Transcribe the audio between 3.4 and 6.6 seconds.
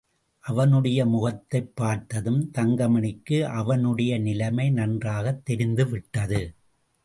அவனுடைய நிலைமை நன்றாகத் தெரிந்துவிட்டது.